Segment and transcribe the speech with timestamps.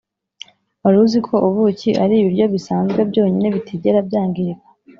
[0.83, 4.67] wari uziko ubuki ari ibiryo bisanzwe byonyine bitigera byangirika